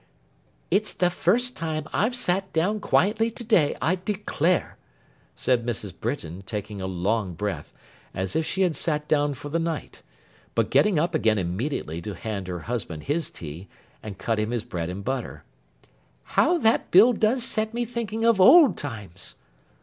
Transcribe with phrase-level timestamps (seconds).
[0.71, 4.77] 'It's the first time I've sat down quietly to day, I declare,'
[5.35, 5.93] said Mrs.
[5.99, 7.71] Britain, taking a long breath,
[8.11, 10.01] as if she had sat down for the night;
[10.55, 13.67] but getting up again immediately to hand her husband his tea,
[14.01, 15.43] and cut him his bread and butter;
[16.23, 19.35] 'how that bill does set me thinking of old times!